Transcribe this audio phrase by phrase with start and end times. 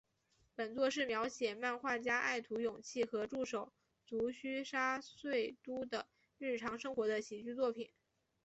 [0.55, 3.71] 本作是描写漫画家爱徒勇气和助手
[4.07, 6.07] 足须沙穗都的
[6.39, 7.91] 日常生活的喜剧作品。